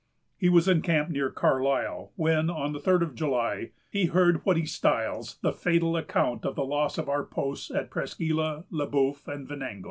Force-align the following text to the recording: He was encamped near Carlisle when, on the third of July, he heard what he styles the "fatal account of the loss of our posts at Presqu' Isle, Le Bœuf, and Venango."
He 0.35 0.49
was 0.49 0.67
encamped 0.67 1.11
near 1.11 1.29
Carlisle 1.29 2.11
when, 2.15 2.49
on 2.49 2.73
the 2.73 2.79
third 2.79 3.03
of 3.03 3.13
July, 3.13 3.69
he 3.91 4.05
heard 4.05 4.43
what 4.43 4.57
he 4.57 4.65
styles 4.65 5.37
the 5.43 5.53
"fatal 5.53 5.95
account 5.95 6.43
of 6.43 6.55
the 6.55 6.65
loss 6.65 6.97
of 6.97 7.07
our 7.07 7.23
posts 7.23 7.69
at 7.69 7.91
Presqu' 7.91 8.41
Isle, 8.43 8.65
Le 8.71 8.87
Bœuf, 8.87 9.27
and 9.27 9.47
Venango." 9.47 9.79